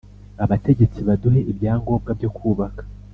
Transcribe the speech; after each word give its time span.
abategetsi 0.43 0.99
baduhe 1.07 1.39
ibyangombwa 1.51 2.11
byo 2.17 2.29
kubaka 2.37 2.83